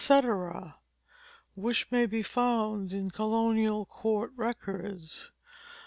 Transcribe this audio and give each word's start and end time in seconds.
which 1.55 1.91
may 1.91 2.07
be 2.07 2.23
found 2.23 2.91
in 2.91 3.11
colonial 3.11 3.85
court 3.85 4.31
records. 4.35 5.29